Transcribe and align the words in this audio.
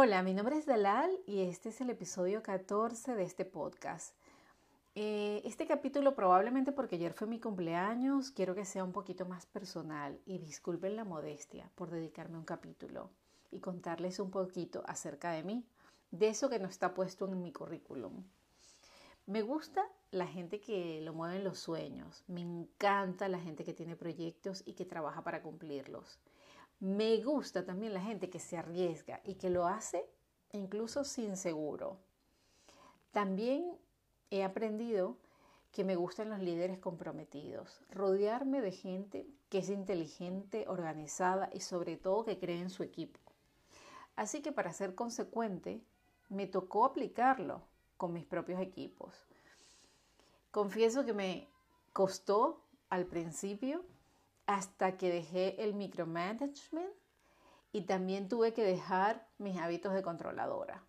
Hola, 0.00 0.22
mi 0.22 0.32
nombre 0.32 0.56
es 0.56 0.64
Dalal 0.64 1.10
y 1.26 1.40
este 1.40 1.70
es 1.70 1.80
el 1.80 1.90
episodio 1.90 2.40
14 2.40 3.16
de 3.16 3.24
este 3.24 3.44
podcast. 3.44 4.14
Eh, 4.94 5.42
este 5.44 5.66
capítulo 5.66 6.14
probablemente 6.14 6.70
porque 6.70 6.94
ayer 6.94 7.12
fue 7.12 7.26
mi 7.26 7.40
cumpleaños, 7.40 8.30
quiero 8.30 8.54
que 8.54 8.64
sea 8.64 8.84
un 8.84 8.92
poquito 8.92 9.26
más 9.26 9.46
personal 9.46 10.20
y 10.24 10.38
disculpen 10.38 10.94
la 10.94 11.04
modestia 11.04 11.68
por 11.74 11.90
dedicarme 11.90 12.38
un 12.38 12.44
capítulo 12.44 13.10
y 13.50 13.58
contarles 13.58 14.20
un 14.20 14.30
poquito 14.30 14.84
acerca 14.86 15.32
de 15.32 15.42
mí, 15.42 15.66
de 16.12 16.28
eso 16.28 16.48
que 16.48 16.60
no 16.60 16.68
está 16.68 16.94
puesto 16.94 17.26
en 17.26 17.42
mi 17.42 17.52
currículum. 17.52 18.22
Me 19.26 19.42
gusta 19.42 19.84
la 20.12 20.28
gente 20.28 20.60
que 20.60 21.00
lo 21.00 21.12
mueve 21.12 21.38
en 21.38 21.44
los 21.44 21.58
sueños, 21.58 22.22
me 22.28 22.40
encanta 22.40 23.26
la 23.26 23.40
gente 23.40 23.64
que 23.64 23.74
tiene 23.74 23.96
proyectos 23.96 24.62
y 24.64 24.74
que 24.74 24.84
trabaja 24.84 25.24
para 25.24 25.42
cumplirlos. 25.42 26.20
Me 26.80 27.20
gusta 27.22 27.64
también 27.64 27.92
la 27.92 28.00
gente 28.00 28.30
que 28.30 28.38
se 28.38 28.56
arriesga 28.56 29.20
y 29.24 29.34
que 29.34 29.50
lo 29.50 29.66
hace 29.66 30.08
incluso 30.52 31.04
sin 31.04 31.36
seguro. 31.36 31.98
También 33.10 33.76
he 34.30 34.44
aprendido 34.44 35.16
que 35.72 35.84
me 35.84 35.96
gustan 35.96 36.30
los 36.30 36.40
líderes 36.40 36.78
comprometidos, 36.78 37.82
rodearme 37.90 38.60
de 38.60 38.72
gente 38.72 39.26
que 39.48 39.58
es 39.58 39.70
inteligente, 39.70 40.66
organizada 40.68 41.50
y 41.52 41.60
sobre 41.60 41.96
todo 41.96 42.24
que 42.24 42.38
cree 42.38 42.60
en 42.60 42.70
su 42.70 42.82
equipo. 42.82 43.18
Así 44.16 44.40
que 44.40 44.52
para 44.52 44.72
ser 44.72 44.94
consecuente, 44.94 45.80
me 46.28 46.46
tocó 46.46 46.84
aplicarlo 46.84 47.62
con 47.96 48.12
mis 48.12 48.24
propios 48.24 48.60
equipos. 48.60 49.14
Confieso 50.50 51.04
que 51.04 51.12
me 51.12 51.48
costó 51.92 52.62
al 52.88 53.06
principio 53.06 53.84
hasta 54.48 54.96
que 54.96 55.10
dejé 55.10 55.62
el 55.62 55.74
micromanagement 55.74 56.90
y 57.70 57.82
también 57.82 58.30
tuve 58.30 58.54
que 58.54 58.64
dejar 58.64 59.28
mis 59.36 59.58
hábitos 59.58 59.92
de 59.92 60.02
controladora. 60.02 60.82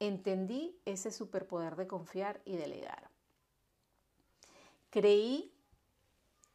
Entendí 0.00 0.80
ese 0.86 1.10
superpoder 1.10 1.76
de 1.76 1.86
confiar 1.86 2.40
y 2.46 2.56
delegar. 2.56 3.10
Creí, 4.88 5.54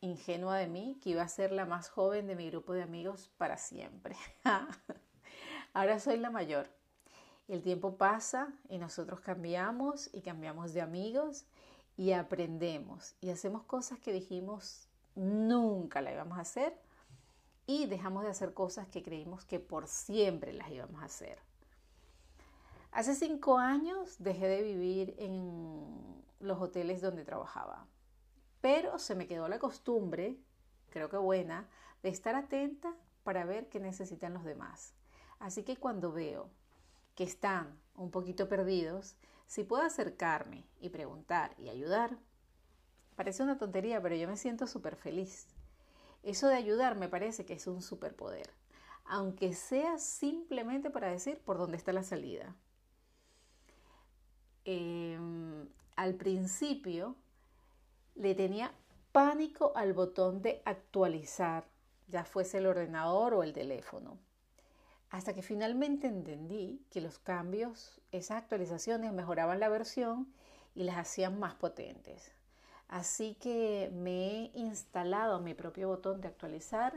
ingenua 0.00 0.56
de 0.56 0.66
mí, 0.66 0.98
que 1.00 1.10
iba 1.10 1.22
a 1.22 1.28
ser 1.28 1.52
la 1.52 1.64
más 1.64 1.90
joven 1.90 2.26
de 2.26 2.34
mi 2.34 2.50
grupo 2.50 2.72
de 2.72 2.82
amigos 2.82 3.30
para 3.38 3.56
siempre. 3.56 4.16
Ahora 5.74 6.00
soy 6.00 6.16
la 6.16 6.30
mayor. 6.30 6.68
El 7.46 7.62
tiempo 7.62 7.96
pasa 7.96 8.52
y 8.68 8.78
nosotros 8.78 9.20
cambiamos 9.20 10.12
y 10.12 10.22
cambiamos 10.22 10.72
de 10.72 10.80
amigos 10.80 11.46
y 11.96 12.10
aprendemos 12.10 13.14
y 13.20 13.30
hacemos 13.30 13.62
cosas 13.62 14.00
que 14.00 14.12
dijimos 14.12 14.85
nunca 15.16 16.00
la 16.00 16.12
íbamos 16.12 16.38
a 16.38 16.42
hacer 16.42 16.78
y 17.66 17.86
dejamos 17.86 18.22
de 18.22 18.30
hacer 18.30 18.54
cosas 18.54 18.86
que 18.86 19.02
creímos 19.02 19.44
que 19.44 19.58
por 19.58 19.88
siempre 19.88 20.52
las 20.52 20.70
íbamos 20.70 21.02
a 21.02 21.06
hacer. 21.06 21.38
Hace 22.92 23.14
cinco 23.14 23.58
años 23.58 24.16
dejé 24.18 24.46
de 24.46 24.62
vivir 24.62 25.14
en 25.18 26.24
los 26.38 26.60
hoteles 26.60 27.00
donde 27.00 27.24
trabajaba, 27.24 27.86
pero 28.60 28.98
se 28.98 29.14
me 29.14 29.26
quedó 29.26 29.48
la 29.48 29.58
costumbre, 29.58 30.38
creo 30.90 31.10
que 31.10 31.16
buena, 31.16 31.68
de 32.02 32.08
estar 32.10 32.34
atenta 32.34 32.94
para 33.24 33.44
ver 33.44 33.68
qué 33.68 33.80
necesitan 33.80 34.32
los 34.32 34.44
demás. 34.44 34.94
Así 35.38 35.62
que 35.64 35.76
cuando 35.76 36.12
veo 36.12 36.48
que 37.14 37.24
están 37.24 37.78
un 37.96 38.10
poquito 38.10 38.48
perdidos, 38.48 39.16
si 39.46 39.64
puedo 39.64 39.82
acercarme 39.82 40.64
y 40.80 40.90
preguntar 40.90 41.54
y 41.58 41.68
ayudar, 41.68 42.18
Parece 43.16 43.42
una 43.42 43.58
tontería, 43.58 44.00
pero 44.00 44.14
yo 44.14 44.28
me 44.28 44.36
siento 44.36 44.66
súper 44.66 44.94
feliz. 44.94 45.48
Eso 46.22 46.48
de 46.48 46.56
ayudar 46.56 46.96
me 46.96 47.08
parece 47.08 47.46
que 47.46 47.54
es 47.54 47.66
un 47.66 47.80
superpoder, 47.82 48.50
aunque 49.04 49.54
sea 49.54 49.98
simplemente 49.98 50.90
para 50.90 51.08
decir 51.08 51.38
por 51.38 51.56
dónde 51.56 51.78
está 51.78 51.92
la 51.92 52.02
salida. 52.02 52.54
Em, 54.64 55.68
al 55.94 56.14
principio 56.14 57.16
le 58.16 58.34
tenía 58.34 58.72
pánico 59.12 59.72
al 59.76 59.94
botón 59.94 60.42
de 60.42 60.60
actualizar, 60.64 61.64
ya 62.08 62.24
fuese 62.24 62.58
el 62.58 62.66
ordenador 62.66 63.32
o 63.32 63.42
el 63.42 63.52
teléfono. 63.54 64.18
Hasta 65.08 65.32
que 65.32 65.42
finalmente 65.42 66.08
entendí 66.08 66.84
que 66.90 67.00
los 67.00 67.18
cambios, 67.18 68.00
esas 68.12 68.42
actualizaciones 68.42 69.12
mejoraban 69.12 69.60
la 69.60 69.68
versión 69.68 70.34
y 70.74 70.82
las 70.82 70.98
hacían 70.98 71.38
más 71.38 71.54
potentes. 71.54 72.35
Así 72.88 73.34
que 73.40 73.90
me 73.92 74.28
he 74.28 74.50
instalado 74.54 75.40
mi 75.40 75.54
propio 75.54 75.88
botón 75.88 76.20
de 76.20 76.28
actualizar 76.28 76.94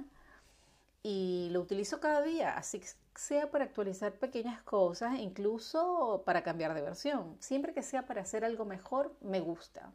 y 1.01 1.49
lo 1.51 1.61
utilizo 1.61 1.99
cada 1.99 2.21
día, 2.21 2.57
así 2.57 2.81
sea 3.15 3.49
para 3.51 3.65
actualizar 3.65 4.13
pequeñas 4.13 4.61
cosas, 4.63 5.19
incluso 5.19 6.23
para 6.25 6.43
cambiar 6.43 6.73
de 6.73 6.81
versión. 6.81 7.35
Siempre 7.39 7.73
que 7.73 7.83
sea 7.83 8.05
para 8.05 8.21
hacer 8.21 8.45
algo 8.45 8.65
mejor, 8.65 9.15
me 9.21 9.39
gusta. 9.39 9.91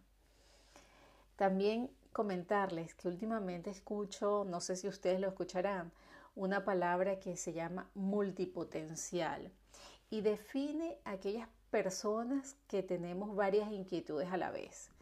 También 1.37 1.91
comentarles 2.12 2.94
que 2.94 3.09
últimamente 3.09 3.71
escucho, 3.71 4.44
no 4.49 4.61
sé 4.61 4.76
si 4.76 4.88
ustedes 4.88 5.21
lo 5.21 5.28
escucharán, 5.28 5.93
una 6.37 6.65
palabra 6.65 7.19
que 7.21 7.37
se 7.37 7.53
llama 7.53 7.88
multipotencial 7.94 9.53
y 10.11 10.21
define 10.21 10.99
aquellas 11.05 11.49
personas 11.71 12.56
que 12.69 12.82
tenemos 12.82 13.34
varias 13.34 13.71
inquietudes 13.72 14.31
a 14.32 14.37
la 14.37 14.50
vez. 14.50 14.94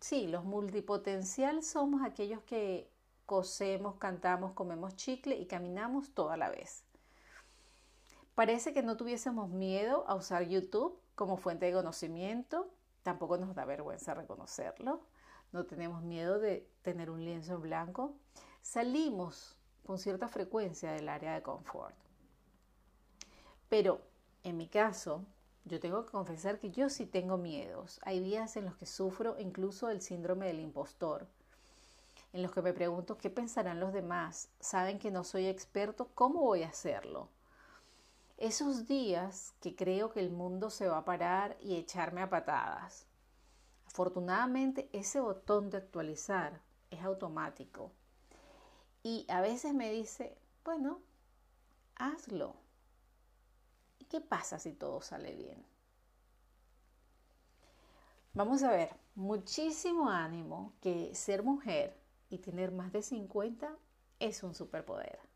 Sí, 0.00 0.26
los 0.26 0.44
multipotencial 0.44 1.62
somos 1.62 2.02
aquellos 2.02 2.42
que 2.42 2.90
cosemos, 3.26 3.96
cantamos, 3.96 4.52
comemos 4.52 4.96
chicle 4.96 5.36
y 5.36 5.46
caminamos 5.46 6.14
toda 6.14 6.38
la 6.38 6.48
vez. 6.48 6.84
Parece 8.34 8.72
que 8.72 8.82
no 8.82 8.96
tuviésemos 8.96 9.50
miedo 9.50 10.04
a 10.08 10.14
usar 10.14 10.48
YouTube 10.48 10.98
como 11.14 11.36
fuente 11.36 11.66
de 11.66 11.74
conocimiento, 11.74 12.72
tampoco 13.02 13.36
nos 13.36 13.54
da 13.54 13.66
vergüenza 13.66 14.14
reconocerlo, 14.14 15.02
no 15.52 15.66
tenemos 15.66 16.02
miedo 16.02 16.38
de 16.38 16.66
tener 16.80 17.10
un 17.10 17.22
lienzo 17.22 17.54
en 17.54 17.62
blanco, 17.62 18.14
salimos 18.62 19.58
con 19.84 19.98
cierta 19.98 20.28
frecuencia 20.28 20.92
del 20.92 21.10
área 21.10 21.34
de 21.34 21.42
confort. 21.42 21.94
Pero 23.68 24.00
en 24.44 24.56
mi 24.56 24.66
caso, 24.66 25.26
yo 25.70 25.78
tengo 25.78 26.04
que 26.04 26.10
confesar 26.10 26.58
que 26.58 26.72
yo 26.72 26.90
sí 26.90 27.06
tengo 27.06 27.38
miedos. 27.38 28.00
Hay 28.02 28.18
días 28.18 28.56
en 28.56 28.64
los 28.64 28.76
que 28.76 28.86
sufro 28.86 29.36
incluso 29.38 29.88
el 29.88 30.02
síndrome 30.02 30.48
del 30.48 30.58
impostor, 30.58 31.28
en 32.32 32.42
los 32.42 32.50
que 32.50 32.60
me 32.60 32.72
pregunto 32.72 33.16
qué 33.16 33.30
pensarán 33.30 33.78
los 33.78 33.92
demás. 33.92 34.48
Saben 34.58 34.98
que 34.98 35.12
no 35.12 35.22
soy 35.22 35.46
experto, 35.46 36.08
¿cómo 36.14 36.40
voy 36.40 36.64
a 36.64 36.68
hacerlo? 36.70 37.28
Esos 38.36 38.88
días 38.88 39.54
que 39.60 39.76
creo 39.76 40.10
que 40.10 40.18
el 40.18 40.30
mundo 40.30 40.70
se 40.70 40.88
va 40.88 40.98
a 40.98 41.04
parar 41.04 41.56
y 41.60 41.76
echarme 41.76 42.20
a 42.22 42.30
patadas. 42.30 43.06
Afortunadamente 43.86 44.88
ese 44.92 45.20
botón 45.20 45.70
de 45.70 45.76
actualizar 45.76 46.60
es 46.90 47.00
automático. 47.04 47.92
Y 49.04 49.24
a 49.28 49.40
veces 49.40 49.72
me 49.72 49.92
dice, 49.92 50.36
bueno, 50.64 51.00
hazlo. 51.94 52.56
¿Qué 54.10 54.20
pasa 54.20 54.58
si 54.58 54.72
todo 54.72 55.00
sale 55.00 55.34
bien? 55.36 55.64
Vamos 58.34 58.64
a 58.64 58.72
ver, 58.72 58.90
muchísimo 59.14 60.10
ánimo 60.10 60.72
que 60.80 61.14
ser 61.14 61.44
mujer 61.44 61.96
y 62.28 62.38
tener 62.38 62.72
más 62.72 62.92
de 62.92 63.02
50 63.02 63.76
es 64.18 64.42
un 64.42 64.54
superpoder. 64.56 65.29